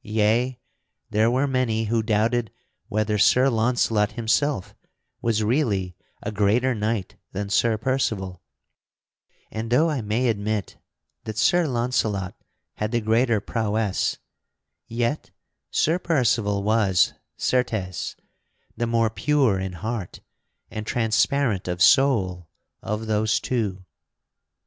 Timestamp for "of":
21.68-21.82, 22.80-23.06